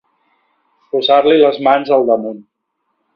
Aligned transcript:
Posar-li 0.95 1.37
les 1.43 1.59
mans 1.67 1.91
al 1.99 2.09
damunt. 2.09 2.41